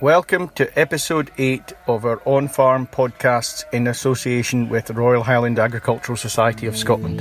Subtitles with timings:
[0.00, 5.58] Welcome to episode 8 of our On Farm podcasts in association with the Royal Highland
[5.58, 7.20] Agricultural Society of Scotland.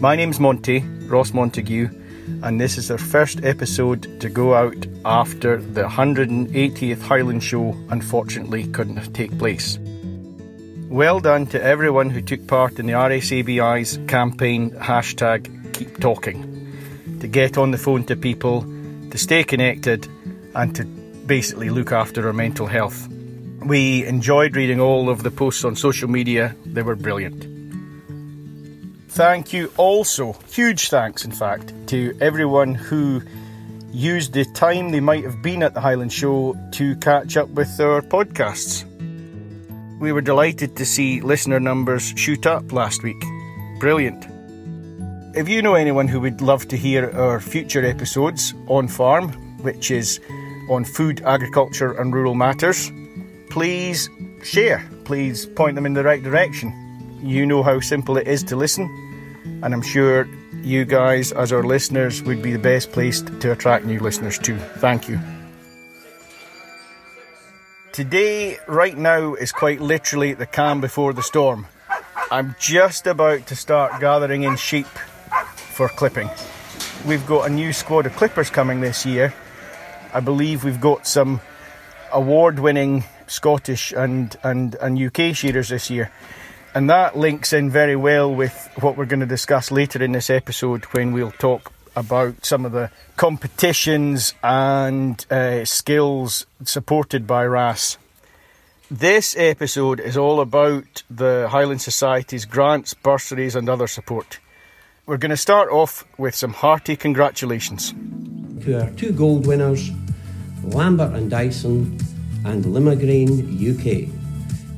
[0.00, 1.88] My name's Monty, Ross Montague,
[2.44, 8.68] and this is our first episode to go out after the 180th Highland Show unfortunately
[8.68, 9.80] couldn't take place.
[10.88, 16.48] Well done to everyone who took part in the RSABI's campaign hashtag Keep Talking
[17.18, 18.62] to get on the phone to people,
[19.10, 20.06] to stay connected,
[20.54, 20.84] and to
[21.26, 23.08] basically look after our mental health.
[23.64, 27.46] We enjoyed reading all of the posts on social media, they were brilliant.
[29.10, 33.22] Thank you also, huge thanks in fact, to everyone who
[33.92, 37.78] used the time they might have been at the Highland Show to catch up with
[37.78, 38.88] our podcasts.
[40.00, 43.22] We were delighted to see listener numbers shoot up last week.
[43.78, 44.26] Brilliant.
[45.36, 49.28] If you know anyone who would love to hear our future episodes on farm,
[49.62, 50.20] which is
[50.68, 52.90] on food, agriculture, and rural matters,
[53.50, 54.08] please
[54.42, 54.88] share.
[55.04, 56.72] Please point them in the right direction.
[57.22, 58.88] You know how simple it is to listen,
[59.62, 60.26] and I'm sure
[60.62, 64.56] you guys, as our listeners, would be the best placed to attract new listeners too.
[64.78, 65.20] Thank you.
[67.92, 71.66] Today, right now, is quite literally the calm before the storm.
[72.30, 76.30] I'm just about to start gathering in sheep for clipping.
[77.06, 79.34] We've got a new squad of clippers coming this year,
[80.14, 81.40] I believe we've got some
[82.12, 86.12] award winning Scottish and, and, and UK shearers this year.
[86.74, 90.28] And that links in very well with what we're going to discuss later in this
[90.28, 97.96] episode when we'll talk about some of the competitions and uh, skills supported by RAS.
[98.90, 104.38] This episode is all about the Highland Society's grants, bursaries, and other support.
[105.04, 107.92] We're going to start off with some hearty congratulations.
[108.64, 109.90] To our two gold winners,
[110.62, 111.98] Lambert and Dyson,
[112.44, 114.08] and Limagrain UK.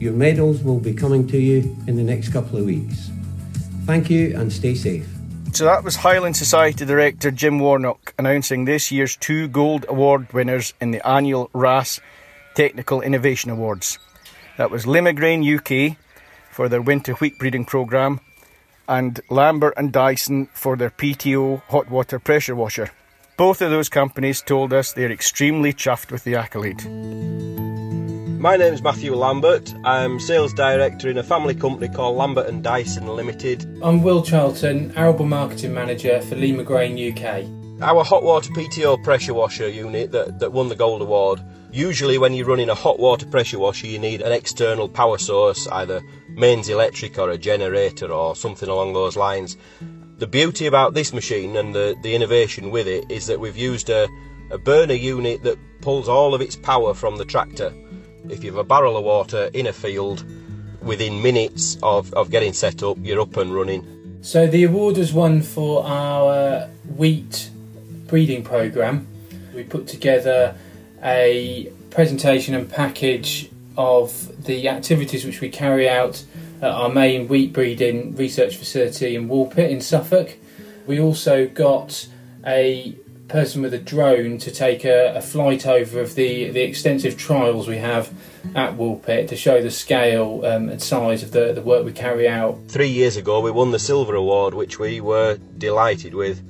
[0.01, 3.11] Your medals will be coming to you in the next couple of weeks.
[3.85, 5.07] Thank you and stay safe.
[5.53, 10.73] So that was Highland Society Director Jim Warnock announcing this year's two gold award winners
[10.81, 12.01] in the annual RAS
[12.55, 13.99] Technical Innovation Awards.
[14.57, 15.99] That was Limagrain UK
[16.51, 18.21] for their winter wheat breeding programme
[18.89, 22.91] and Lambert and Dyson for their PTO hot water pressure washer.
[23.37, 26.85] Both of those companies told us they're extremely chuffed with the accolade.
[28.45, 29.75] My name is Matthew Lambert.
[29.85, 33.65] I'm sales director in a family company called Lambert and Dyson Limited.
[33.83, 37.49] I'm Will Charlton, arable marketing manager for Limagrain UK.
[37.83, 41.41] Our hot water PTO pressure washer unit that, that won the gold award.
[41.75, 45.67] Usually, when you're running a hot water pressure washer, you need an external power source,
[45.67, 49.57] either mains electric or a generator or something along those lines.
[50.19, 53.91] The beauty about this machine and the, the innovation with it is that we've used
[53.91, 54.07] a,
[54.53, 57.75] a burner unit that pulls all of its power from the tractor.
[58.29, 60.25] If you have a barrel of water in a field,
[60.81, 64.21] within minutes of, of getting set up, you're up and running.
[64.23, 67.51] So the award was won for our wheat
[68.07, 69.09] breeding program.
[69.53, 70.55] We put together
[71.05, 76.25] a presentation and package of the activities which we carry out
[76.63, 80.37] at our main wheat breeding research facility in Woolpit in Suffolk.
[80.87, 82.09] We also got
[82.47, 82.97] a
[83.29, 87.67] person with a drone to take a, a, flight over of the, the extensive trials
[87.67, 88.13] we have
[88.55, 92.29] at Woolpit to show the scale um, and size of the, the work we carry
[92.29, 92.59] out.
[92.69, 96.43] Three years ago, we won the Silver Award, which we were delighted with.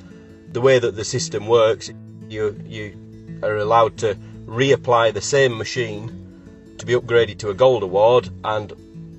[0.52, 1.90] The way that the system works,
[2.28, 7.82] you, you are allowed to reapply the same machine to be upgraded to a Gold
[7.82, 8.72] Award, and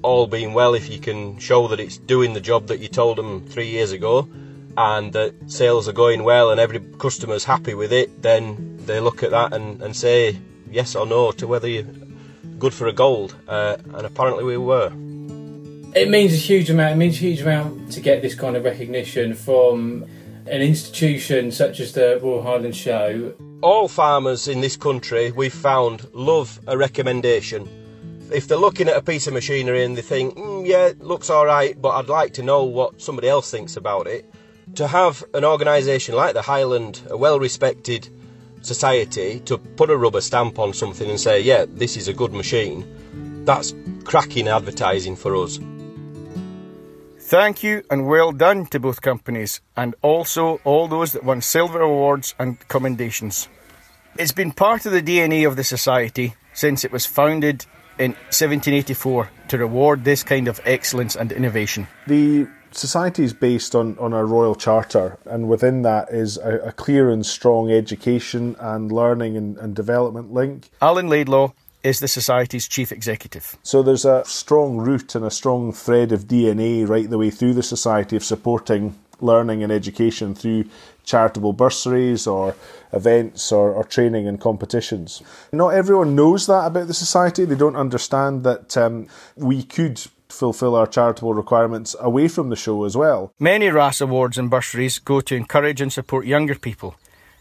[0.05, 3.17] all being well, if you can show that it's doing the job that you told
[3.17, 4.27] them three years ago
[4.77, 9.23] and that sales are going well and every customer's happy with it, then they look
[9.23, 10.37] at that and, and say
[10.69, 11.87] yes or no to whether you're
[12.59, 13.35] good for a gold.
[13.47, 14.91] Uh, and apparently we were.
[15.95, 16.93] It means a huge amount.
[16.93, 20.05] It means a huge amount to get this kind of recognition from
[20.47, 23.33] an institution such as the Royal Highland Show.
[23.61, 27.67] All farmers in this country, we've found, love a recommendation.
[28.31, 31.45] If they're looking at a piece of machinery and they think, mm, yeah, looks all
[31.45, 34.31] right, but I'd like to know what somebody else thinks about it,
[34.75, 38.09] to have an organisation like the Highland, a well respected
[38.61, 42.33] society, to put a rubber stamp on something and say, yeah, this is a good
[42.33, 42.85] machine,
[43.45, 45.59] that's cracking advertising for us.
[47.25, 51.81] Thank you and well done to both companies, and also all those that won silver
[51.81, 53.47] awards and commendations.
[54.19, 57.65] It's been part of the DNA of the Society since it was founded
[57.97, 61.87] in 1784 to reward this kind of excellence and innovation.
[62.05, 66.71] The Society is based on, on a royal charter, and within that is a, a
[66.73, 70.69] clear and strong education and learning and, and development link.
[70.79, 71.53] Alan Laidlaw
[71.85, 73.57] is the Society's chief executive.
[73.61, 77.53] So there's a strong root and a strong thread of DNA right the way through
[77.53, 80.65] the Society of supporting learning and education through
[81.03, 82.55] charitable bursaries or
[82.91, 85.21] events or, or, training and competitions.
[85.53, 87.45] Not everyone knows that about the Society.
[87.45, 92.83] They don't understand that um, we could fulfil our charitable requirements away from the show
[92.83, 93.31] as well.
[93.39, 96.95] Many RAS awards and bursaries go to encourage and support younger people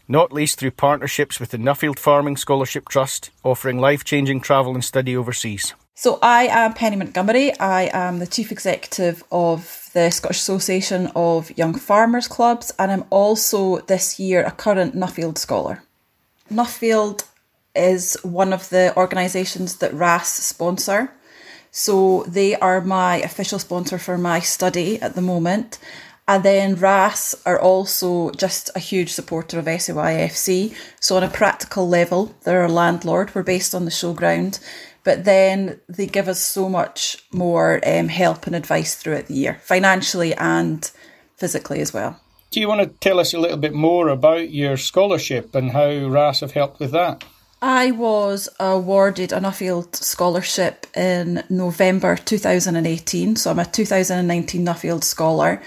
[0.07, 4.83] not least through partnerships with the Nuffield Farming Scholarship Trust, offering life changing travel and
[4.83, 5.73] study overseas.
[5.97, 7.57] So, I am Penny Montgomery.
[7.57, 13.05] I am the Chief Executive of the Scottish Association of Young Farmers Clubs, and I'm
[13.09, 15.83] also this year a current Nuffield Scholar.
[16.51, 17.23] Nuffield
[17.73, 21.11] is one of the organisations that RAS sponsor.
[21.71, 25.79] So, they are my official sponsor for my study at the moment.
[26.27, 30.75] And then RAS are also just a huge supporter of SAYFC.
[30.99, 33.35] So, on a practical level, they're a landlord.
[33.35, 34.59] We're based on the showground.
[35.03, 39.59] But then they give us so much more um, help and advice throughout the year,
[39.61, 40.89] financially and
[41.37, 42.19] physically as well.
[42.49, 46.07] Do you want to tell us a little bit more about your scholarship and how
[46.07, 47.23] RAS have helped with that?
[47.61, 53.35] I was awarded a Nuffield Scholarship in November 2018.
[53.35, 55.61] So I'm a 2019 Nuffield Scholar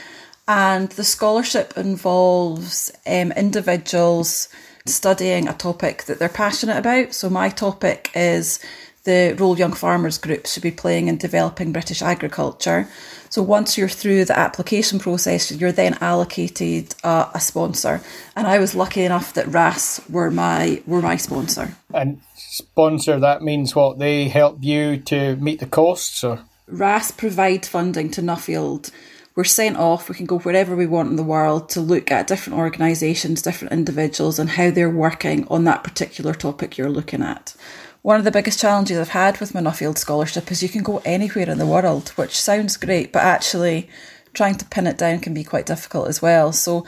[0.49, 4.49] and the scholarship involves um, individuals
[4.87, 7.12] studying a topic that they're passionate about.
[7.12, 8.59] So, my topic is
[9.05, 12.89] the role young farmers groups should be playing in developing British agriculture.
[13.29, 18.00] So, once you're through the application process, you're then allocated a, a sponsor.
[18.35, 21.77] And I was lucky enough that RAS were my were my sponsor.
[21.93, 27.67] And sponsor that means what they help you to meet the costs, or RAS provide
[27.67, 28.91] funding to Nuffield
[29.38, 32.26] we're sent off, we can go wherever we want in the world to look at
[32.26, 37.55] different organisations, different individuals, and how they're working on that particular topic you're looking at.
[38.02, 41.00] One of the biggest challenges I've had with my Nuffield Scholarship is you can go
[41.05, 43.88] anywhere in the world, which sounds great, but actually
[44.35, 46.50] trying to pin it down can be quite difficult as well.
[46.50, 46.85] So,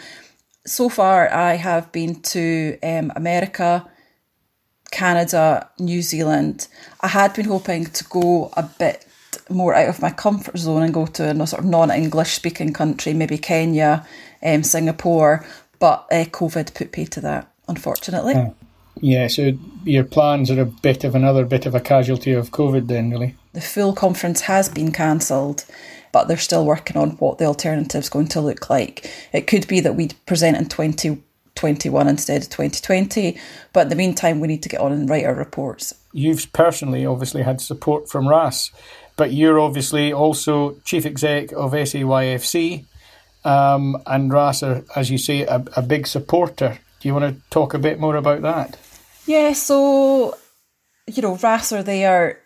[0.67, 3.89] so far I have been to um, America,
[4.91, 6.67] Canada, New Zealand.
[7.01, 9.07] I had been hoping to go a bit
[9.49, 13.15] more out of my comfort zone and go to a sort of non-English speaking country,
[13.15, 14.07] maybe Kenya,
[14.43, 15.45] um, Singapore.
[15.79, 18.35] But uh, COVID put pay to that, unfortunately.
[18.37, 18.55] Oh.
[19.01, 19.53] Yeah, so
[19.85, 23.35] your plans are a bit of another bit of a casualty of COVID, then, really.
[23.53, 25.65] The full conference has been cancelled,
[26.13, 29.11] but they're still working on what the alternative is going to look like.
[29.33, 33.39] It could be that we'd present in 2021 instead of 2020,
[33.73, 35.95] but in the meantime, we need to get on and write our reports.
[36.13, 38.71] You've personally obviously had support from RAS
[39.21, 42.87] but you're obviously also chief exec of SAYFC,
[43.45, 46.79] um, and RAS are, as you say, a, a big supporter.
[47.01, 48.79] Do you want to talk a bit more about that?
[49.27, 50.39] Yeah, so
[51.07, 52.41] you know, RAS are there.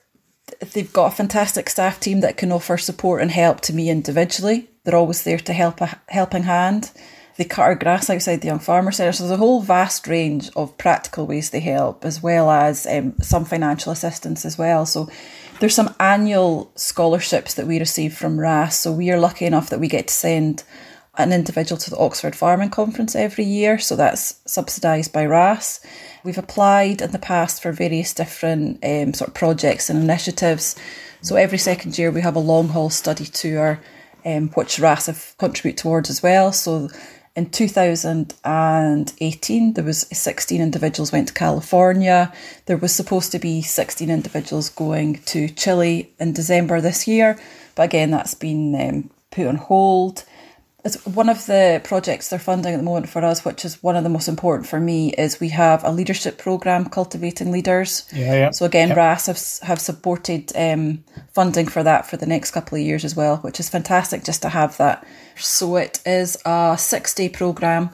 [0.73, 4.69] They've got a fantastic staff team that can offer support and help to me individually.
[4.83, 6.91] They're always there to help a helping hand.
[7.37, 9.13] They cut our grass outside the Young Farmer Centre.
[9.13, 13.15] So there's a whole vast range of practical ways they help, as well as um,
[13.23, 14.87] some financial assistance as well.
[14.87, 15.09] So
[15.61, 18.79] there's some annual scholarships that we receive from RAS.
[18.79, 20.65] So we are lucky enough that we get to send
[21.17, 23.79] an individual to the Oxford Farming Conference every year.
[23.79, 25.81] So that's subsidised by RAS.
[26.25, 30.75] We've applied in the past for various different um, sort of projects and initiatives.
[31.21, 33.81] So every second year we have a long haul study tour,
[34.25, 36.53] um, which RAS have contribute towards as well.
[36.53, 36.89] So
[37.37, 42.33] in 2018, there was 16 individuals went to California.
[42.67, 47.37] There was supposed to be 16 individuals going to Chile in December this year,
[47.75, 50.23] but again, that's been um, put on hold.
[50.85, 53.97] It's one of the projects they're funding at the moment for us, which is one
[53.97, 58.07] of the most important for me, is we have a leadership program cultivating leaders.
[58.13, 58.51] Yeah, yeah.
[58.51, 58.97] So again, Yep.
[58.99, 63.17] RAS have have supported um, funding for that for the next couple of years as
[63.17, 65.07] well, which is fantastic just to have that.
[65.37, 67.89] So it is a six day program.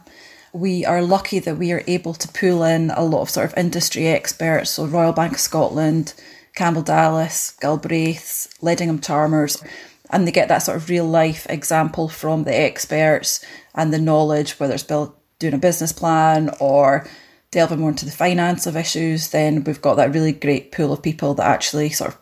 [0.53, 3.57] We are lucky that we are able to pull in a lot of sort of
[3.57, 6.13] industry experts, so Royal Bank of Scotland,
[6.57, 9.63] Campbell Dallas, Galbraiths, Leadingham Charmers,
[10.11, 14.53] and they get that sort of real life example from the experts and the knowledge,
[14.59, 17.07] whether it's built doing a business plan or
[17.51, 19.31] delving more into the finance of issues.
[19.31, 22.19] Then we've got that really great pool of people that actually sort of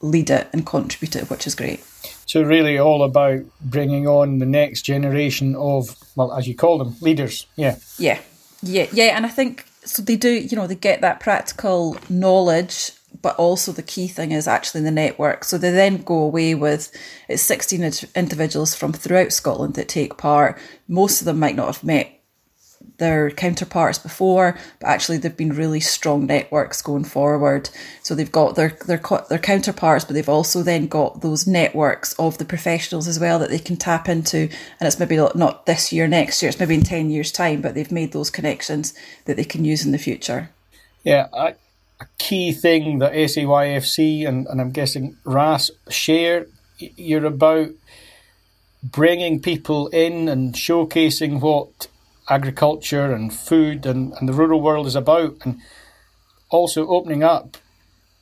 [0.00, 1.84] lead it and contribute it, which is great.
[2.26, 6.96] So really, all about bringing on the next generation of, well, as you call them,
[7.00, 7.46] leaders.
[7.56, 7.76] Yeah.
[7.98, 8.20] Yeah,
[8.62, 9.16] yeah, yeah.
[9.16, 10.02] And I think so.
[10.02, 12.92] They do, you know, they get that practical knowledge,
[13.24, 15.44] but also the key thing is actually the network.
[15.44, 16.92] So they then go away with
[17.28, 20.58] it's sixteen indi- individuals from throughout Scotland that take part.
[20.86, 22.10] Most of them might not have met
[22.98, 27.70] their counterparts before, but actually they've been really strong networks going forward.
[28.02, 29.00] So they've got their their
[29.30, 33.48] their counterparts, but they've also then got those networks of the professionals as well that
[33.48, 34.50] they can tap into.
[34.78, 36.50] And it's maybe not- not this year, next year.
[36.50, 38.92] It's maybe in ten years' time, but they've made those connections
[39.24, 40.50] that they can use in the future.
[41.04, 41.54] Yeah, I,
[42.18, 46.46] key thing that SAYFC and, and I'm guessing RAS share,
[46.78, 47.70] you're about
[48.82, 51.88] bringing people in and showcasing what
[52.28, 55.60] agriculture and food and, and the rural world is about, and
[56.50, 57.56] also opening up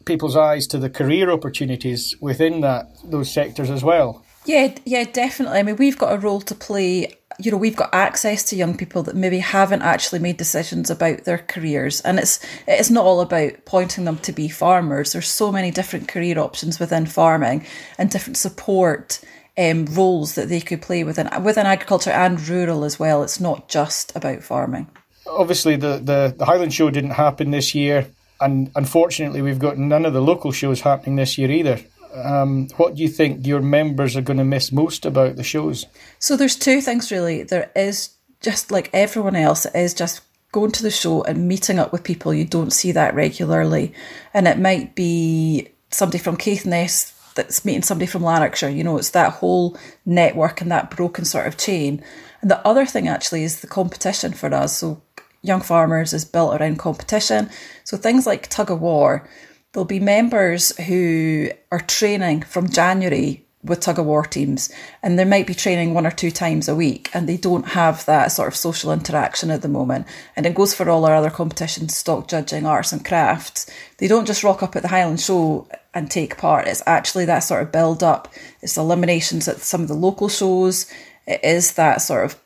[0.05, 4.25] people's eyes to the career opportunities within that those sectors as well.
[4.45, 5.59] Yeah, yeah, definitely.
[5.59, 7.15] I mean, we've got a role to play.
[7.39, 11.25] You know, we've got access to young people that maybe haven't actually made decisions about
[11.25, 15.13] their careers, and it's it's not all about pointing them to be farmers.
[15.13, 17.67] There's so many different career options within farming
[17.99, 19.21] and different support
[19.59, 23.23] um, roles that they could play within within agriculture and rural as well.
[23.23, 24.89] It's not just about farming.
[25.27, 28.09] Obviously, the, the, the Highland Show didn't happen this year,
[28.41, 31.81] and unfortunately, we've got none of the local shows happening this year either.
[32.13, 35.87] Um, what do you think your members are going to miss most about the shows?
[36.19, 37.43] So there's two things really.
[37.43, 40.21] There is just like everyone else, it is just
[40.53, 42.35] going to the show and meeting up with people.
[42.35, 43.95] You don't see that regularly.
[44.35, 48.69] And it might be somebody from Caithness that's meeting somebody from Lanarkshire.
[48.69, 52.05] You know, it's that whole network and that broken sort of chain.
[52.43, 54.77] And the other thing actually is the competition for us.
[54.77, 55.01] So
[55.41, 57.49] Young Farmers is built around competition.
[57.85, 59.27] So things like tug of war,
[59.73, 65.25] there'll be members who are training from January with tug of war teams, and they
[65.25, 68.49] might be training one or two times a week, and they don't have that sort
[68.49, 70.05] of social interaction at the moment.
[70.35, 73.71] And it goes for all our other competitions, stock judging, arts and crafts.
[73.99, 76.67] They don't just rock up at the Highland Show and take part.
[76.67, 78.33] It's actually that sort of build up.
[78.63, 80.91] It's eliminations at some of the local shows.
[81.27, 82.37] It is that sort of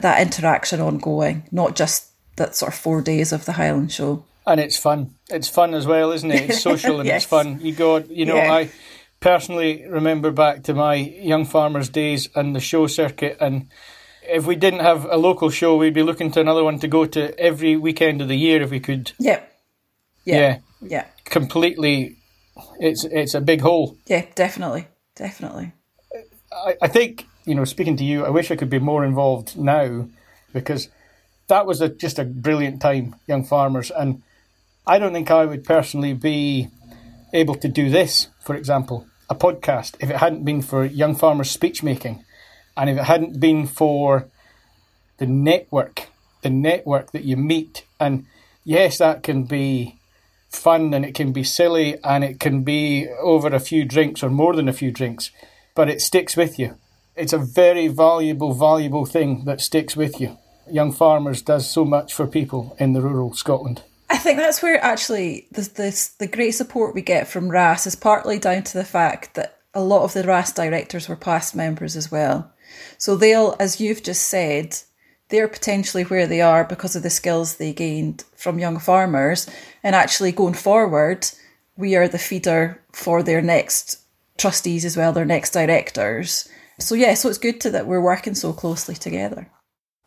[0.00, 4.24] that interaction ongoing, not just that sort of four days of the Highland Show.
[4.50, 5.14] And it's fun.
[5.28, 6.50] It's fun as well, isn't it?
[6.50, 7.22] It's social and Yes.
[7.22, 7.60] it's fun.
[7.60, 8.52] You go, you know, Yeah.
[8.52, 8.70] I
[9.20, 13.36] personally remember back to my young farmers days and the show circuit.
[13.40, 13.68] And
[14.22, 17.04] if we didn't have a local show, we'd be looking to another one to go
[17.06, 19.12] to every weekend of the year if we could.
[19.18, 19.40] Yep.
[20.24, 20.58] Yeah, Yeah.
[20.80, 21.04] Yeah.
[21.24, 22.16] completely.
[22.80, 23.96] It's it's a big hole.
[24.06, 24.86] Yeah, definitely.
[25.14, 25.72] Definitely.
[26.52, 29.56] I, I think you know, speaking to you, I wish I could be more involved
[29.58, 30.08] now
[30.52, 30.88] because
[31.48, 34.22] that was a, just a brilliant time, young farmers, and
[34.88, 36.68] I don't think I would personally be
[37.34, 41.50] able to do this, for example, a podcast, if it hadn't been for young farmers
[41.50, 42.24] speech making,
[42.74, 44.28] and if it hadn't been for
[45.18, 46.06] the network,
[46.40, 48.24] the network that you meet, and
[48.64, 49.98] yes, that can be
[50.48, 54.30] fun and it can be silly and it can be over a few drinks or
[54.30, 55.30] more than a few drinks,
[55.74, 56.78] but it sticks with you.
[57.14, 60.38] It's a very valuable, valuable thing that sticks with you.
[60.70, 63.82] Young Farmers does so much for people in the rural Scotland.
[64.10, 67.94] I think that's where actually the, the, the great support we get from RAS is
[67.94, 71.94] partly down to the fact that a lot of the RAS directors were past members
[71.94, 72.52] as well.
[72.96, 74.76] So they'll, as you've just said,
[75.28, 79.48] they're potentially where they are because of the skills they gained from young farmers.
[79.82, 81.28] And actually, going forward,
[81.76, 84.00] we are the feeder for their next
[84.38, 86.48] trustees as well, their next directors.
[86.78, 89.50] So, yeah, so it's good to that we're working so closely together.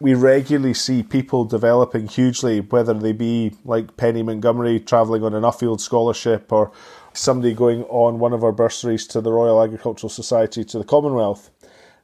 [0.02, 5.40] We regularly see people developing hugely, whether they be like Penny Montgomery travelling on a
[5.40, 6.72] Nuffield scholarship or
[7.14, 11.52] somebody going on one of our bursaries to the Royal Agricultural Society to the Commonwealth.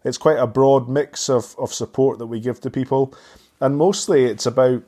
[0.04, 3.16] It's quite a broad mix of, of support that we give to people,
[3.60, 4.84] and mostly it's about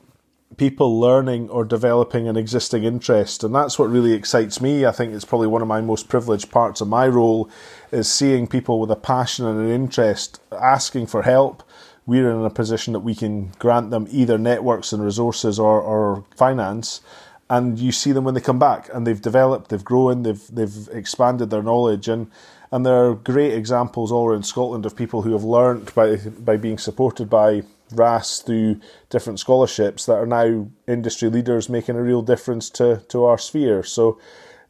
[0.56, 3.42] people learning or developing an existing interest.
[3.42, 4.86] And that's what really excites me.
[4.86, 7.50] I think it's probably one of my most privileged parts of my role
[7.90, 11.64] is seeing people with a passion and an interest asking for help.
[12.10, 16.24] We're in a position that we can grant them either networks and resources or, or
[16.36, 17.02] finance.
[17.48, 20.88] And you see them when they come back and they've developed, they've grown, they've they've
[20.90, 22.28] expanded their knowledge and
[22.72, 26.56] and there are great examples all around Scotland of people who have learnt by by
[26.56, 27.62] being supported by
[27.92, 33.24] RAS through different scholarships that are now industry leaders making a real difference to, to
[33.24, 33.84] our sphere.
[33.84, 34.18] So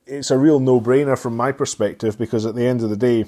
[0.06, 3.24] it's a real no brainer from my perspective because at the end of the day,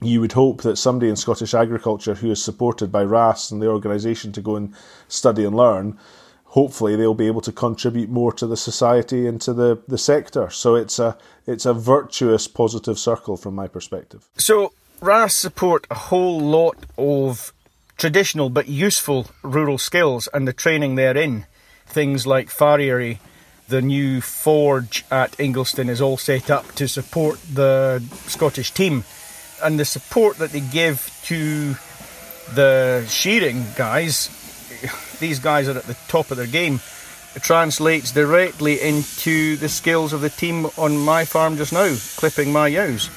[0.00, 3.68] you would hope that somebody in Scottish agriculture who is supported by RAS and the
[3.68, 4.74] organisation to go and
[5.08, 5.98] study and learn,
[6.44, 10.50] hopefully they'll be able to contribute more to the society and to the, the sector.
[10.50, 14.28] So it's a it's a virtuous positive circle from my perspective.
[14.36, 17.52] So RAS support a whole lot of
[17.96, 21.46] traditional but useful rural skills and the training therein.
[21.86, 23.20] Things like farriery,
[23.68, 29.04] the new forge at Ingliston is all set up to support the Scottish team.
[29.62, 31.74] And the support that they give to
[32.54, 34.28] the shearing guys,
[35.20, 36.80] these guys are at the top of their game,
[37.34, 42.52] It translates directly into the skills of the team on my farm just now, clipping
[42.52, 43.10] my ewes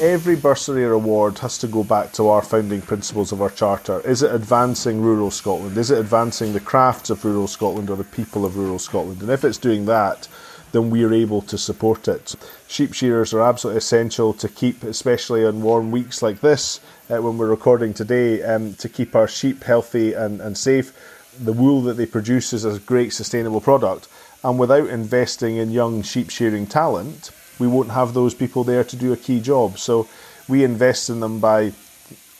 [0.00, 4.00] every bursary award has to go back to our founding principles of our charter.
[4.00, 5.76] Is it advancing rural Scotland?
[5.76, 9.20] Is it advancing the crafts of rural Scotland or the people of rural Scotland?
[9.22, 10.28] And if it's doing that,
[10.72, 12.34] then we're able to support it.
[12.66, 17.38] Sheep shearers are absolutely essential to keep, especially on warm weeks like this, uh, when
[17.38, 20.92] we're recording today, um, to keep our sheep healthy and, and safe.
[21.38, 24.08] The wool that they produce is a great sustainable product.
[24.44, 28.96] And without investing in young sheep shearing talent, we won't have those people there to
[28.96, 29.78] do a key job.
[29.78, 30.08] So
[30.48, 31.72] we invest in them by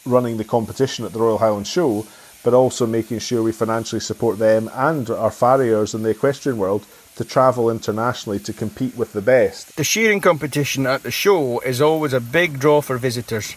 [0.06, 2.06] running the competition at the Royal Highland Show,
[2.44, 6.86] but also making sure we financially support them and our farriers in the equestrian world
[7.18, 9.76] to travel internationally to compete with the best.
[9.76, 13.56] The shearing competition at the show is always a big draw for visitors.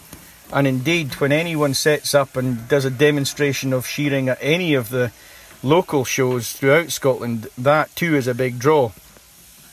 [0.52, 4.90] And indeed, when anyone sets up and does a demonstration of shearing at any of
[4.90, 5.12] the
[5.62, 8.90] local shows throughout Scotland, that too is a big draw.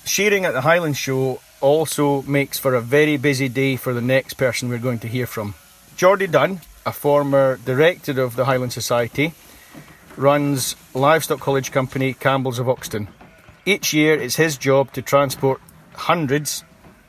[0.05, 4.35] Shearing at the Highland Show also makes for a very busy day for the next
[4.35, 5.55] person we're going to hear from.
[5.97, 9.33] Geordie Dunn, a former director of the Highland Society,
[10.15, 13.07] runs Livestock College Company Campbell's of Oxton.
[13.69, 15.61] Each year it's his job to transport
[15.93, 16.63] hundreds,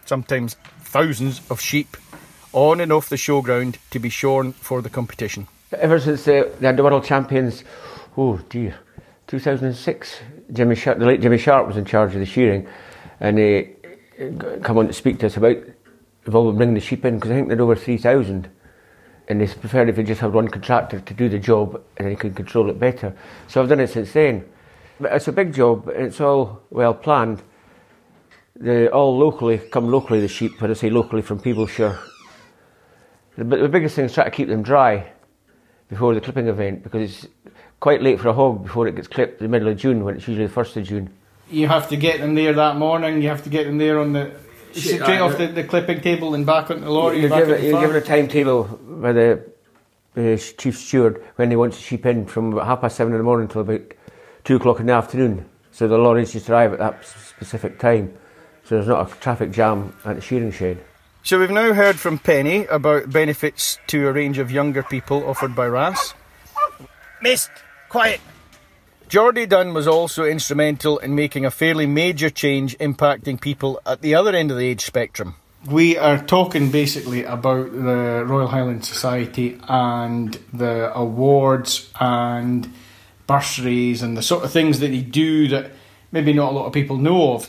[0.04, 1.96] sometimes thousands, of sheep
[2.52, 5.48] on and off the showground to be shorn for the competition.
[5.72, 7.64] Ever since they had the World Champions,
[8.14, 8.78] oh dear,
[9.28, 10.20] 2006,
[10.52, 12.68] Jimmy Sharp, the late Jimmy Sharp was in charge of the shearing,
[13.20, 15.64] and uh, come on to speak to us about
[16.26, 18.50] bringing the sheep in because I think they're over 3,000
[19.28, 22.16] and they prefer if you just have one contractor to do the job and they
[22.16, 23.16] can control it better.
[23.48, 24.44] So I've done it since then.
[25.00, 27.42] But it's a big job, it's all well planned.
[28.56, 31.98] They all locally, come locally, the sheep, when I say locally from Peeblesshire.
[33.38, 35.10] The, the biggest thing is try to keep them dry
[35.88, 37.34] before the clipping event because it's
[37.80, 40.16] quite late for a hog before it gets clipped in the middle of June when
[40.16, 41.10] it's usually the 1st of June
[41.50, 43.22] you have to get them there that morning.
[43.22, 44.32] You have to get them there on the
[44.72, 47.20] straight off the, the clipping table and back on the lorry.
[47.20, 49.44] You're, given, you're given a timetable by the
[50.16, 53.18] uh, chief steward when they want to sheep in from about half past seven in
[53.18, 53.82] the morning until about
[54.50, 55.48] two o'clock in the afternoon.
[55.70, 58.12] So the lorries just arrive at that specific time.
[58.64, 60.82] So there's not a traffic jam at the shearing shed.
[61.22, 65.54] So we've now heard from Penny about benefits to a range of younger people offered
[65.54, 66.14] by RAS.
[67.22, 67.48] Mist,
[67.88, 68.20] quiet.
[69.08, 74.16] Geordie Dunn was also instrumental in making a fairly major change impacting people at the
[74.16, 75.36] other end of the age spectrum.
[75.70, 82.68] We are talking basically about the Royal Highland Society and the awards and
[83.30, 85.70] bursaries and the sort of things that they do that
[86.10, 87.48] maybe not a lot of people know of.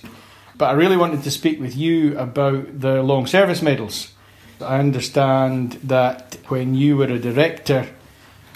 [0.55, 4.13] But I really wanted to speak with you about the long service medals.
[4.61, 7.87] I understand that when you were a director,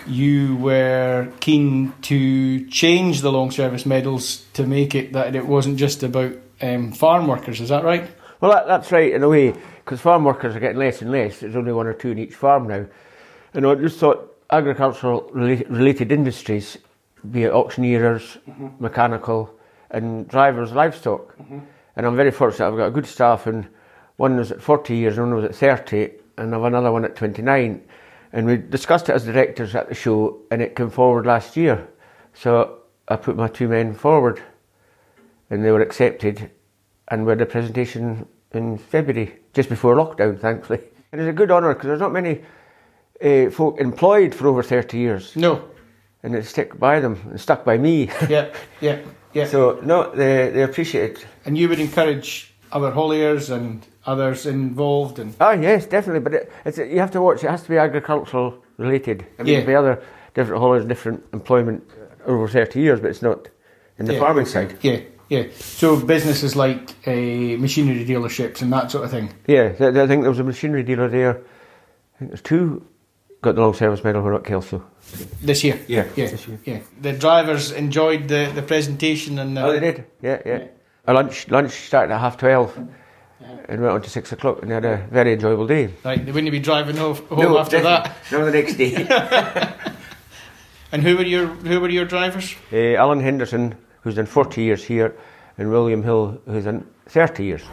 [0.06, 5.78] you were keen to change the long service medals to make it that it wasn't
[5.78, 7.60] just about um, farm workers.
[7.60, 8.08] Is that right?
[8.40, 11.40] Well, that, that's right in a way, because farm workers are getting less and less.
[11.40, 12.86] There's only one or two in each farm now.
[13.56, 16.78] And I just thought agricultural related industries,
[17.32, 18.68] be it auctioneers, mm-hmm.
[18.80, 19.50] mechanical,
[19.92, 21.38] and drivers, livestock.
[21.38, 21.60] Mm-hmm.
[21.96, 22.68] And I'm very fortunate.
[22.68, 23.68] I've got a good staff, and
[24.18, 27.16] one was at 40 years, and one was at 30, and I've another one at
[27.16, 27.82] 29
[28.36, 31.88] and we discussed it as directors at the show, and it came forward last year.
[32.34, 34.44] So I put my two men forward,
[35.50, 36.52] and they were accepted,
[37.08, 40.82] and we had a presentation in February, just before lockdown, thankfully.
[41.14, 42.44] And it's a good honour because there's not many
[43.24, 45.34] uh, folk employed for over 30 years.
[45.38, 45.70] No.
[46.26, 48.10] And it stick by them and stuck by me.
[48.30, 48.50] Yeah,
[48.82, 48.98] yeah,
[49.34, 49.46] yeah.
[49.54, 51.26] so no, they they appreciate it.
[51.46, 56.20] and you would encourage other hauliers and others involved, and Oh yes, definitely.
[56.22, 57.44] But it, it's you have to watch.
[57.44, 59.26] It has to be agricultural related.
[59.40, 59.66] I mean, Yeah.
[59.66, 60.02] be other
[60.34, 61.84] different haulers, different employment
[62.26, 63.48] over thirty years, but it's not
[64.00, 64.20] in the Yeah.
[64.20, 64.72] farming side.
[64.82, 65.44] yeah, yeah.
[65.60, 69.30] So businesses like uh, machinery dealerships and that sort of thing.
[69.48, 71.34] Yeah, I think there was a machinery dealer there.
[72.16, 72.82] I think there's two
[73.46, 74.84] got the long service medal who are not Kelso.
[75.42, 76.60] This year, Yeah, yeah, this year.
[76.66, 76.80] yeah.
[77.02, 80.06] The drivers enjoyed the, the presentation and the, Oh, they did.
[80.22, 80.68] Yeah, yeah.
[81.08, 82.76] Our lunch lunch started at half twelve,
[83.70, 85.94] and went on to six o'clock, and they had a very enjoyable day.
[86.04, 88.12] Right, they wouldn't be driving home, home after that.
[88.32, 89.06] No, the next day.
[90.92, 92.56] And who were your who were your drivers?
[92.72, 95.14] uh, Alan Henderson, who's done forty years here,
[95.58, 97.64] and William Hill, who's done thirty years.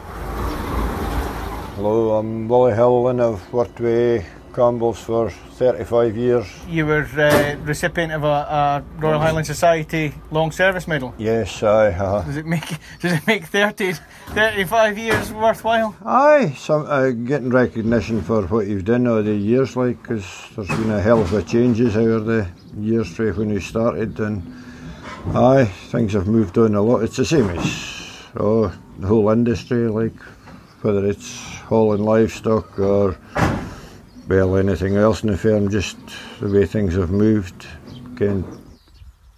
[1.75, 6.45] Hello, I'm Willie Hill and I've worked with Campbell's for 35 years.
[6.67, 11.13] You were uh, recipient of a, a Royal Highland Society Long Service Medal.
[11.17, 12.65] Yes, aye, uh, Does it make
[13.01, 13.93] does it make 30,
[14.27, 15.95] 35 years worthwhile?
[16.05, 20.67] aye, some, uh, getting recognition for what you've done over the years, like, because there's
[20.67, 24.41] been a hell of a changes over the years from when you started, and
[25.33, 27.03] aye, things have moved on a lot.
[27.03, 30.15] It's the same as oh, the whole industry, like,
[30.81, 31.39] whether it's
[31.69, 33.17] hauling livestock or
[34.33, 35.97] well, anything else in the firm, just
[36.39, 37.67] the way things have moved.
[38.15, 38.45] Again,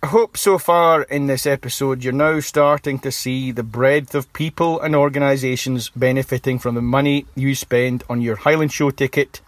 [0.06, 4.32] I hope so far in this episode you're now starting to see the breadth of
[4.34, 9.42] people and organisations benefiting from the money you spend on your Highland Show ticket,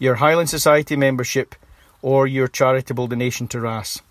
[0.00, 1.54] your Highland Society membership,
[2.02, 4.02] or your charitable donation to RAS.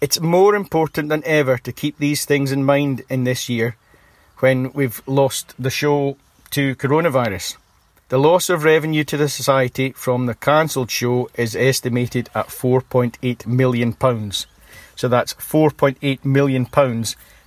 [0.00, 3.76] It's more important than ever to keep these things in mind in this year
[4.38, 6.16] when we've lost the show
[6.52, 7.58] to coronavirus.
[8.12, 13.46] The loss of revenue to the Society from the cancelled show is estimated at £4.8
[13.46, 13.96] million.
[14.96, 17.06] So that's £4.8 million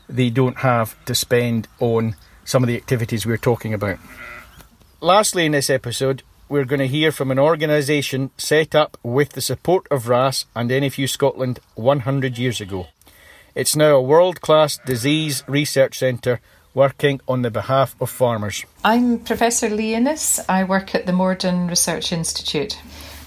[0.09, 3.99] they don't have to spend on some of the activities we're talking about.
[5.01, 9.41] Lastly, in this episode, we're going to hear from an organisation set up with the
[9.41, 12.87] support of RAS and NFU Scotland 100 years ago.
[13.53, 16.41] It's now a world class disease research centre
[16.75, 18.65] working on the behalf of farmers.
[18.83, 20.41] I'm Professor Lee Innes.
[20.47, 22.77] I work at the Moredun Research Institute.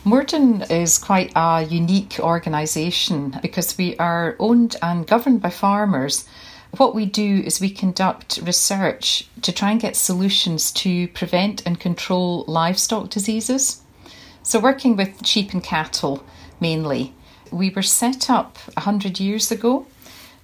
[0.05, 6.29] Moredun is quite a unique organisation because we are owned and governed by farmers.
[6.77, 11.81] What we do is we conduct research to try and get solutions to prevent and
[11.81, 13.83] control livestock diseases.
[14.43, 16.23] So, working with sheep and cattle
[16.61, 17.15] mainly,
[17.51, 19.87] we were set up 100 years ago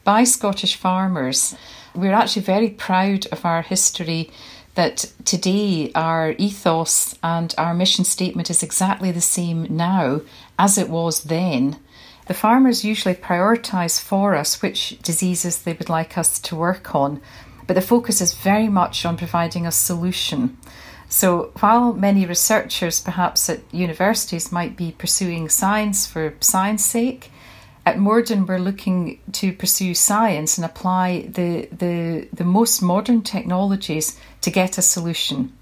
[0.03, 1.55] by Scottish farmers.
[1.95, 4.31] We're actually very proud of our history
[4.75, 10.23] that today our ethos and our mission statement is exactly the same now
[10.59, 11.79] as it was then.
[12.27, 17.21] The farmers usually prioritise for us which diseases they would like us to work on,
[17.67, 20.57] but the focus is very much on providing a solution.
[21.09, 27.31] So, while many researchers, perhaps at universities, might be pursuing science for science sake,
[27.87, 34.19] at Moredun we're looking to pursue science and apply the, the, the most modern technologies
[34.41, 35.53] to get a solution.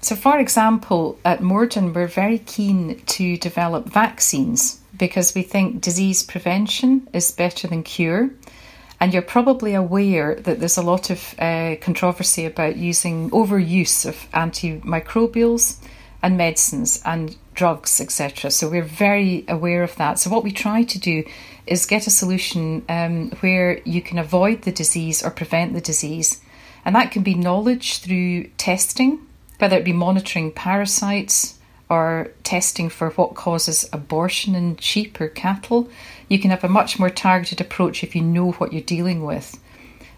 [0.00, 6.22] So, for example, at Moredun we're very keen to develop vaccines because we think disease
[6.22, 8.30] prevention is better than cure.
[9.02, 14.14] And you're probably aware that there's a lot of uh, controversy about using overuse of
[14.32, 15.76] antimicrobials
[16.22, 18.50] and medicines and drugs, etc.
[18.50, 20.18] So we're very aware of that.
[20.18, 21.24] So what we try to do
[21.70, 26.42] is get a solution um, where you can avoid the disease or prevent the disease,
[26.84, 29.20] and that can be knowledge through testing,
[29.58, 35.88] whether it be monitoring parasites or testing for what causes abortion in sheep or cattle.
[36.28, 39.58] You can have a much more targeted approach if you know what you're dealing with.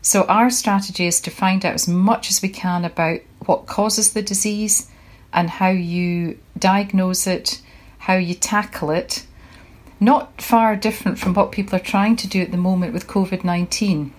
[0.01, 4.13] So, our strategy is to find out as much as we can about what causes
[4.13, 4.91] the disease
[5.33, 7.61] and how you diagnose it,
[7.99, 9.27] how you tackle it.
[10.03, 13.45] Not far different from what people are trying to do at the moment with COVID
[13.45, 14.13] 19.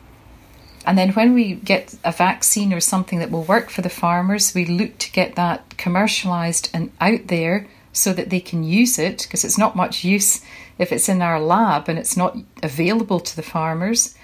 [0.86, 4.56] And then when we get a vaccine or something that will work for the farmers,
[4.56, 9.24] we look to get that commercialised and out there so that they can use it
[9.24, 10.42] because it's not much use
[10.78, 14.16] if it's in our lab and it's not available to the farmers.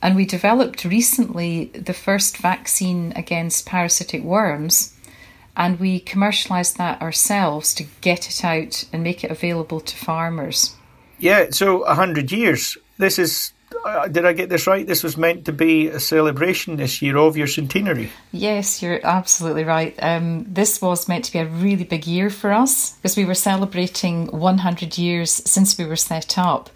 [0.00, 4.94] And we developed recently the first vaccine against parasitic worms,
[5.54, 10.74] and we commercialised that ourselves to get it out and make it available to farmers.
[11.18, 12.76] Yeah, so 100 years.
[12.98, 13.52] This is
[13.84, 14.86] uh, did I get this right?
[14.86, 18.10] This was meant to be a celebration this year of your centenary.
[18.32, 19.94] Yes, you're absolutely right.
[20.02, 23.34] Um, this was meant to be a really big year for us because we were
[23.34, 26.70] celebrating 100 years since we were set up.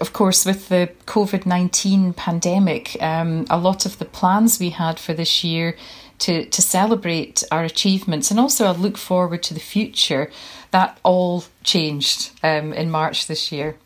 [0.00, 4.98] Of course, with the COVID 19 pandemic, um, a lot of the plans we had
[4.98, 5.76] for this year
[6.20, 10.30] to, to celebrate our achievements and also a look forward to the future,
[10.70, 13.76] that all changed um, in March this year.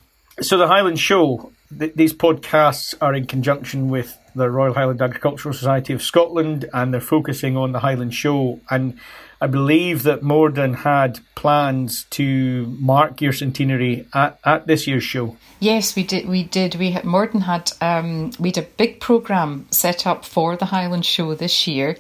[0.41, 5.53] So, the Highland Show, th- these podcasts are in conjunction with the Royal Highland Agricultural
[5.53, 8.61] Society of Scotland and they're focusing on the Highland Show.
[8.71, 8.99] And
[9.41, 15.37] I believe that Moredun had plans to mark your centenary at, at this year's show.
[15.61, 16.29] Yes, we did.
[16.29, 16.77] We did.
[16.77, 21.05] We had Moredun had um, we had a big program set up for the Highland
[21.05, 21.97] Show this year.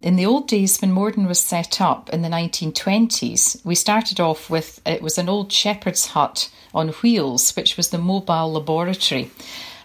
[0.00, 4.48] In the old days, when Moredun was set up in the 1920s, we started off
[4.48, 9.30] with it was an old shepherd's hut on wheels, which was the mobile laboratory.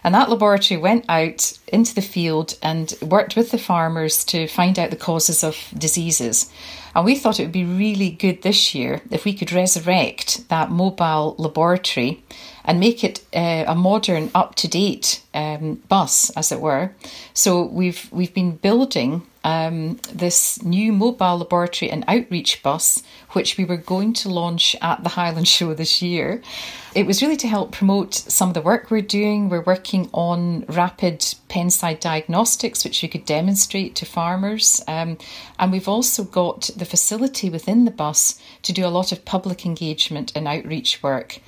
[0.04, 4.78] And that laboratory went out into the field and worked with the farmers to find
[4.78, 6.48] out the causes of diseases.
[6.94, 10.70] And we thought it would be really good this year if we could resurrect that
[10.70, 12.22] mobile laboratory
[12.64, 16.92] and make it uh, a modern, up to date um, bus, as it were.
[17.32, 23.02] So we've we've been building um, this new mobile laboratory and outreach bus,
[23.32, 26.42] which we were going to launch at the Highland Show this year.
[26.94, 29.48] It was really to help promote some of the work we're doing.
[29.48, 34.80] We're working on rapid penside diagnostics, which we could demonstrate to farmers.
[34.88, 35.18] Um,
[35.58, 39.66] and we've also got the facility within the bus to do a lot of public
[39.66, 41.40] engagement and outreach work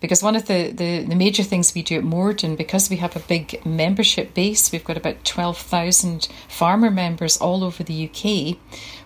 [0.00, 3.16] because one of the, the, the, major things we do at Moredun, because we have
[3.16, 8.56] a big membership base, we've got about 12,000 farmer members all over the UK.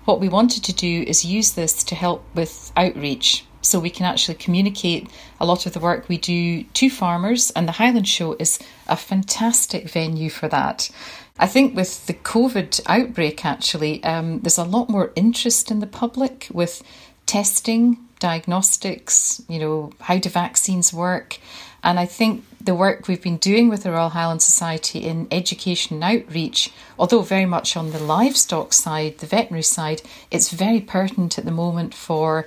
[0.04, 4.04] What we wanted to do is use this to help with outreach so we can
[4.04, 5.08] actually communicate
[5.40, 8.96] a lot of the work we do to farmers, and the Highland Show is a
[8.96, 10.90] fantastic venue for that.
[11.38, 15.86] I think with the COVID outbreak, actually, um, there's a lot more interest in the
[15.86, 16.82] public with
[17.24, 21.38] testing, diagnostics, you know, how do vaccines work?
[21.82, 25.96] And I think the work we've been doing with the Royal Highland Society in education
[25.96, 31.36] and outreach, although very much on the livestock side, the veterinary side, it's very pertinent
[31.36, 32.46] at the moment for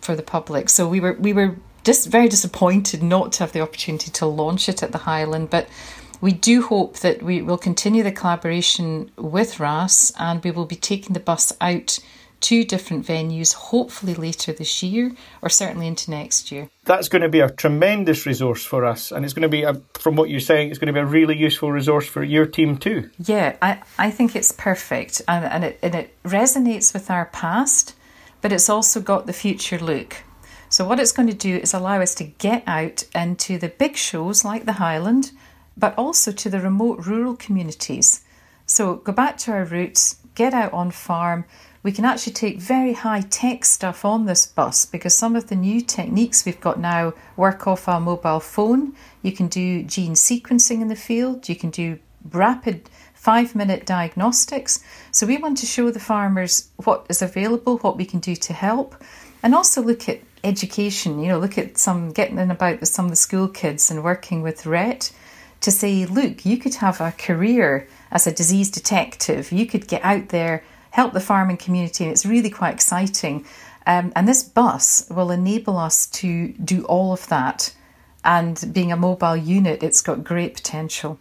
[0.00, 0.68] for the public.
[0.68, 4.68] So we were we were just very disappointed not to have the opportunity to launch
[4.68, 5.68] it at the Highland, but
[6.20, 10.76] we do hope that we will continue the collaboration with RAS and we will be
[10.76, 11.98] taking the bus out
[12.40, 16.68] two different venues, hopefully later this year or certainly into next year.
[16.84, 19.74] That's going to be a tremendous resource for us, and it's going to be, a,
[19.94, 22.78] from what you're saying, it's going to be a really useful resource for your team
[22.78, 23.10] too.
[23.18, 27.94] Yeah, I, I think it's perfect, and, and, it, and it resonates with our past,
[28.40, 30.22] but it's also got the future look.
[30.70, 33.96] So, what it's going to do is allow us to get out into the big
[33.96, 35.32] shows like the Highland,
[35.76, 38.22] but also to the remote rural communities.
[38.66, 41.46] So, go back to our roots, get out on farm,
[41.82, 45.54] we can actually take very high tech stuff on this bus because some of the
[45.54, 48.94] new techniques we've got now work off our mobile phone.
[49.22, 51.98] You can do gene sequencing in the field, you can do
[52.30, 54.82] rapid five minute diagnostics.
[55.10, 58.52] So, we want to show the farmers what is available, what we can do to
[58.52, 58.94] help,
[59.42, 61.20] and also look at education.
[61.20, 64.04] You know, look at some getting in about with some of the school kids and
[64.04, 65.12] working with RET
[65.60, 70.04] to say, look, you could have a career as a disease detective, you could get
[70.04, 73.44] out there help the farming community, and it's really quite exciting.
[73.86, 77.74] Um, and this bus will enable us to do all of that.
[78.24, 81.18] And being a mobile unit, it's got great potential.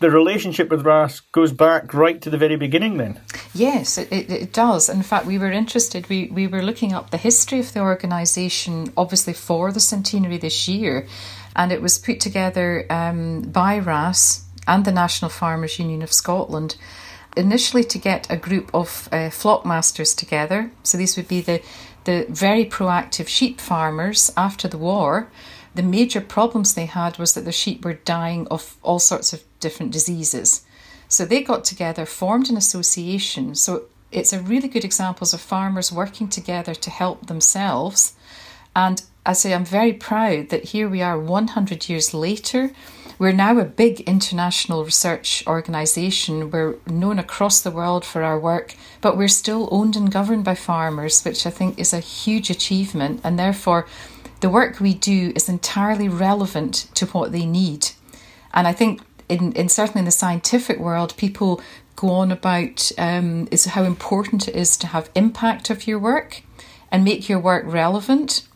[0.00, 3.20] The relationship with RAS goes back right to the very beginning, then?
[3.54, 4.88] Yes, it, it, it does.
[4.88, 8.92] In fact, we were interested, we, we were looking up the history of the organisation,
[8.96, 11.06] obviously for the centenary this year,
[11.54, 16.76] and it was put together um, by RAS and the National Farmers Union of Scotland
[17.36, 20.70] initially to get a group of uh, flock masters together.
[20.82, 21.62] So these would be the,
[22.04, 25.30] the very proactive sheep farmers after the war.
[25.74, 29.44] The major problems they had was that the sheep were dying of all sorts of
[29.60, 30.64] different diseases.
[31.08, 33.54] So they got together, formed an association.
[33.54, 38.14] So it's a really good example of farmers working together to help themselves.
[38.74, 42.72] And I say I'm very proud that here we are 100 years later
[43.20, 46.50] we're now a big international research organisation.
[46.50, 50.54] We're known across the world for our work, but we're still owned and governed by
[50.54, 53.20] farmers, which I think is a huge achievement.
[53.22, 53.86] And therefore,
[54.40, 57.90] the work we do is entirely relevant to what they need.
[58.54, 61.60] And I think, in, in certainly in the scientific world, people
[61.96, 66.40] go on about um, is how important it is to have impact of your work
[66.90, 68.48] and make your work relevant.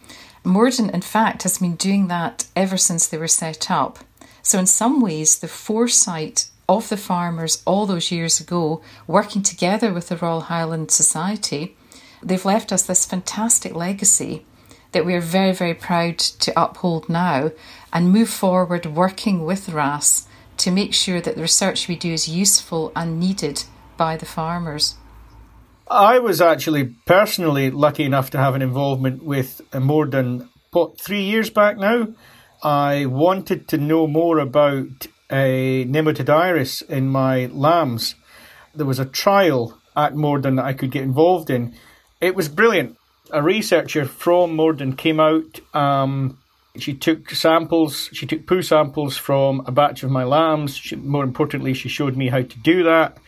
[0.43, 3.99] Moredun, in fact, has been doing that ever since they were set up.
[4.45, 9.91] So, in some ways, the foresight of the farmers all those years ago, working together
[9.91, 11.75] with the Royal Highland Society,
[12.23, 14.45] they've left us this fantastic legacy
[14.93, 17.53] that we are very, very proud to uphold now
[17.91, 20.29] and move forward working with RAS
[20.59, 23.65] to make sure that the research we do is useful and needed
[23.97, 24.97] by the farmers.
[25.89, 31.49] I was actually personally lucky enough to have an involvement with Moredun, what, three years
[31.49, 32.09] back now?
[32.65, 38.15] I wanted to know more about a nematodes in my lambs.
[38.75, 41.75] There was a trial at Moredun that I could get involved in.
[42.23, 42.97] It was brilliant.
[43.31, 45.61] A researcher from Moredun came out.
[45.75, 46.39] Um,
[46.77, 48.09] she took samples.
[48.15, 50.75] She took poo samples from a batch of my lambs.
[50.75, 53.19] She, more importantly, she showed me how to do that.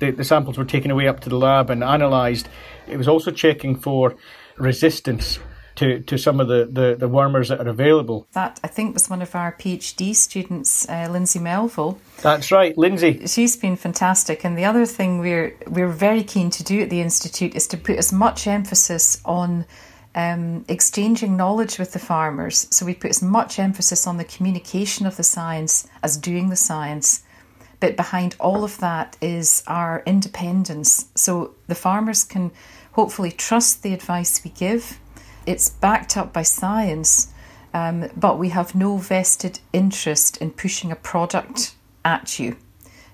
[0.00, 2.46] The, the samples were taken away up to the lab and analysed.
[2.86, 4.16] It was also checking for
[4.58, 5.38] resistance
[5.76, 8.26] to, to some of the, the, the wormers that are available.
[8.32, 11.98] That, I think, was one of our PhD students, uh, Lindsay Melville.
[12.22, 13.26] That's right, Lindsay.
[13.26, 14.44] She's been fantastic.
[14.44, 17.76] And the other thing we're, we're very keen to do at the Institute is to
[17.76, 19.66] put as much emphasis on
[20.14, 22.66] um, exchanging knowledge with the farmers.
[22.70, 26.56] So we put as much emphasis on the communication of the science as doing the
[26.56, 27.22] science.
[27.80, 31.10] But behind all of that is our independence.
[31.14, 32.50] So the farmers can
[32.92, 34.98] hopefully trust the advice we give
[35.46, 37.32] it's backed up by science,
[37.72, 42.56] um, but we have no vested interest in pushing a product at you.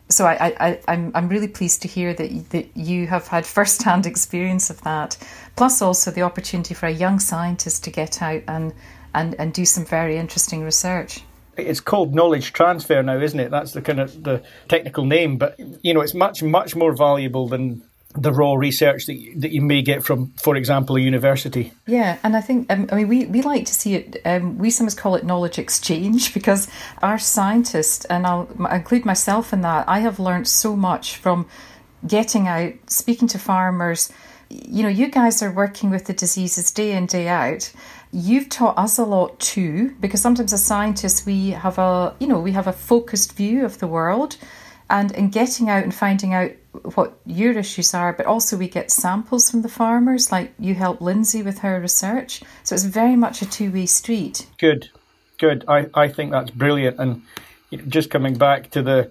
[0.08, 3.46] So I, I, I, I'm, I'm really pleased to hear that, that you have had
[3.46, 5.16] first-hand experience of that,
[5.56, 8.74] plus also the opportunity for a young scientist to get out and,
[9.14, 11.22] and, and do some very interesting research
[11.56, 13.50] it's called knowledge transfer now, isn't it?
[13.50, 17.48] That's the kind of the technical name, but you know, it's much much more valuable
[17.48, 17.82] than
[18.14, 21.72] the raw research that you, that you may get from, for example, a university.
[21.86, 24.20] Yeah, and I think um, I mean we, we like to see it.
[24.24, 26.68] Um, we sometimes call it knowledge exchange because
[27.02, 29.88] our scientists, and I'll include myself in that.
[29.88, 31.48] I have learned so much from
[32.06, 34.12] getting out, speaking to farmers.
[34.50, 37.72] You know, you guys are working with the diseases day in day out.
[38.12, 42.40] You've taught us a lot too, because sometimes as scientists we have a you know
[42.40, 44.36] we have a focused view of the world
[44.92, 46.52] and in getting out and finding out
[46.94, 51.00] what your issues are, but also we get samples from the farmers, like you help
[51.00, 52.42] Lindsay with her research.
[52.62, 54.46] So it's very much a two way street.
[54.58, 54.90] Good,
[55.38, 55.64] good.
[55.66, 57.00] I, I think that's brilliant.
[57.00, 57.22] And
[57.88, 59.10] just coming back to the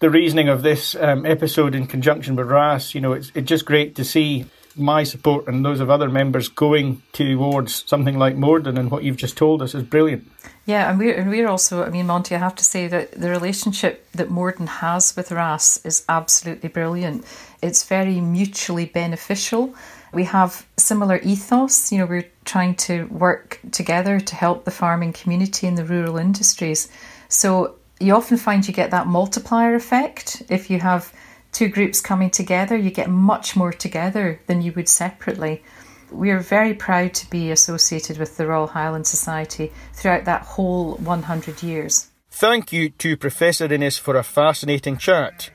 [0.00, 3.66] the reasoning of this um, episode in conjunction with RHASS, you know, it's it's just
[3.66, 4.46] great to see
[4.78, 9.16] my support and those of other members going towards something like Moredun and what you've
[9.16, 10.30] just told us is brilliant.
[10.66, 11.82] Yeah, and we're and we're also.
[11.82, 15.86] I mean, Monty, I have to say that the relationship that Moredun has with RHASS
[15.86, 17.24] is absolutely brilliant.
[17.62, 19.74] It's very mutually beneficial.
[20.12, 21.90] We have similar ethos.
[21.90, 26.18] You know, we're trying to work together to help the farming community and the rural
[26.18, 26.88] industries.
[27.28, 31.12] So you often find you get that multiplier effect if you have
[31.58, 35.60] two groups coming together, you get much more together than you would separately.
[36.08, 40.94] We are very proud to be associated with the Royal Highland Society throughout that whole
[40.98, 42.10] 100 years.
[42.30, 45.50] Thank you to Professor Innes for a fascinating chat.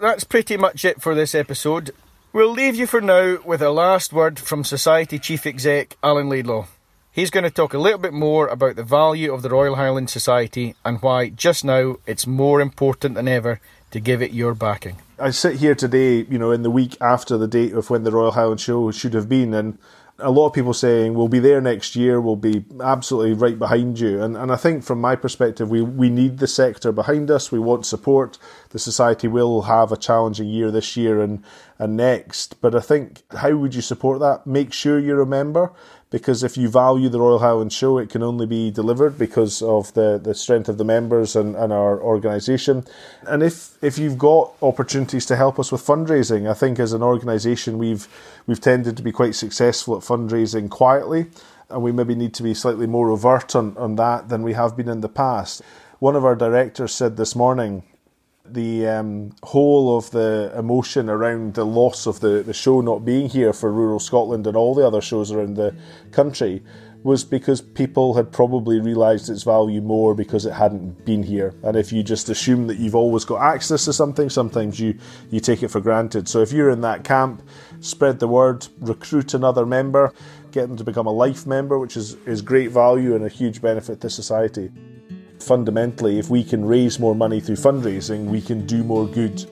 [0.00, 1.90] That's pretty much it for this episode.
[2.32, 6.66] We'll leave you for now with a last word from Society Chief Exec Alan Laidlaw.
[7.10, 10.10] He's going to talk a little bit more about the value of the Royal Highland
[10.10, 14.98] Society and why just now it's more important than ever to give it your backing.
[15.18, 18.10] I sit here today, you know, in the week after the date of when the
[18.10, 19.78] Royal Highland Show should have been, and
[20.18, 23.98] a lot of people saying we'll be there next year, we'll be absolutely right behind
[23.98, 24.22] you.
[24.22, 27.52] And and I think from my perspective, we, we need the sector behind us.
[27.52, 28.38] We want support.
[28.70, 31.42] The society will have a challenging year this year and,
[31.78, 32.60] and next.
[32.60, 34.46] But I think how would you support that?
[34.46, 35.72] Make sure you're a member
[36.10, 39.92] because if you value the Royal Highland Show, it can only be delivered because of
[39.94, 42.84] the, the strength of the members and, and our organisation.
[43.26, 47.02] And if, if you've got opportunities to help us with fundraising, I think as an
[47.02, 48.06] organisation we've
[48.46, 51.26] we've tended to be quite successful at fundraising quietly,
[51.68, 54.76] and we maybe need to be slightly more overt on, on that than we have
[54.76, 55.62] been in the past.
[55.98, 57.82] One of our directors said this morning
[58.46, 63.28] the um, whole of the emotion around the loss of the, the show not being
[63.28, 65.74] here for rural Scotland and all the other shows around the
[66.12, 66.62] country
[67.02, 71.54] was because people had probably realised its value more because it hadn't been here.
[71.62, 74.98] And if you just assume that you've always got access to something, sometimes you,
[75.30, 76.28] you take it for granted.
[76.28, 77.42] So if you're in that camp,
[77.80, 80.14] spread the word, recruit another member,
[80.50, 83.60] get them to become a life member, which is, is great value and a huge
[83.60, 84.70] benefit to society
[85.38, 89.44] fundamentally, if we can raise more money through fundraising, we can do more good